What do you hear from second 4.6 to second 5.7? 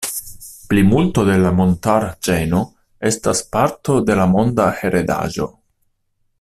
heredaĵo.